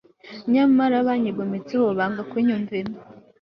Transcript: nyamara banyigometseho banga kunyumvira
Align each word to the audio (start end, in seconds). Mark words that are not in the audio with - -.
nyamara 0.53 0.95
banyigometseho 1.07 1.85
banga 1.97 2.21
kunyumvira 2.31 2.91